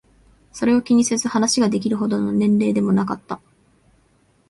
[0.51, 3.39] それを気にせず話ができるほどの年齢でもなかった。